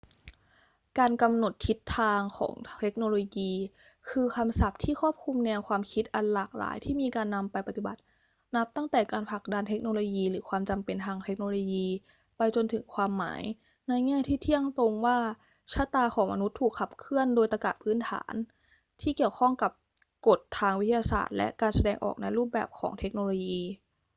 [0.97, 3.51] การกำหนดทิศทางของเทคโนโลยี
[4.09, 7.99] คือคำศัพท์ที่ครอบคลุมแนวความคิดอันหลากหลายที่มีการนำไปปฏิบัติ
[8.55, 11.87] นับตั้งแต่การผลักดันเทคโนโลยีหรือความจำเป็นทางเทคโนโลยี
[12.37, 13.41] ไปจนถึงความหมาย
[13.87, 15.17] ในแง่ที่เที่ยงตรงว่า
[15.73, 18.33] ชะตาของมนุษย์ถูกขับเคลื่อนโดยตรรกะพื้นฐาน
[19.01, 19.71] ที่เกี่ยวข้องกับ
[20.27, 23.63] กฎทางวิทยาศาสตร์และการแสดงออกในรูปแบบของเทคโนโลยี